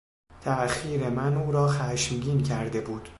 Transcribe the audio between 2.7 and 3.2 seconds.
بود.